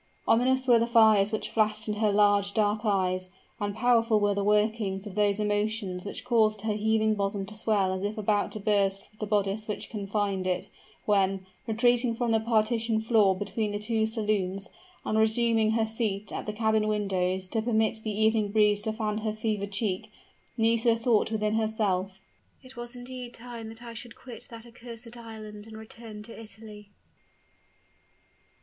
Ominous 0.27 0.67
were 0.67 0.79
the 0.79 0.87
fires 0.87 1.31
which 1.31 1.47
flashed 1.51 1.87
in 1.87 1.93
her 1.97 2.11
large 2.11 2.55
dark 2.55 2.83
eyes, 2.83 3.29
and 3.59 3.75
powerful 3.75 4.19
were 4.19 4.33
the 4.33 4.43
workings 4.43 5.05
of 5.05 5.13
those 5.13 5.39
emotions 5.39 6.03
which 6.03 6.25
caused 6.25 6.61
her 6.61 6.73
heaving 6.73 7.13
bosom 7.13 7.45
to 7.45 7.53
swell 7.53 7.93
as 7.93 8.01
if 8.01 8.17
about 8.17 8.51
to 8.51 8.59
burst 8.59 9.03
the 9.19 9.27
bodice 9.27 9.67
which 9.67 9.91
confined 9.91 10.47
it, 10.47 10.67
when, 11.05 11.45
retreating 11.67 12.15
from 12.15 12.31
the 12.31 12.39
partition 12.39 12.99
floor 12.99 13.35
between 13.37 13.69
the 13.71 13.77
two 13.77 14.07
saloons, 14.07 14.71
and 15.05 15.19
resuming 15.19 15.73
her 15.73 15.85
seat 15.85 16.31
at 16.31 16.47
the 16.47 16.51
cabin 16.51 16.87
windows 16.87 17.47
to 17.47 17.61
permit 17.61 18.01
the 18.03 18.09
evening 18.19 18.47
breeze 18.51 18.81
to 18.81 18.91
fan 18.91 19.19
her 19.19 19.35
fevered 19.35 19.71
cheek, 19.71 20.09
Nisida 20.57 20.97
thought 20.99 21.29
within 21.29 21.53
herself, 21.53 22.19
"It 22.63 22.75
was 22.75 22.95
indeed 22.95 23.35
time 23.35 23.69
that 23.69 23.83
I 23.83 23.93
should 23.93 24.15
quit 24.15 24.47
that 24.49 24.65
accursed 24.65 25.15
island, 25.15 25.67
and 25.67 25.77
return 25.77 26.23
to 26.23 26.41
Italy!" 26.41 26.89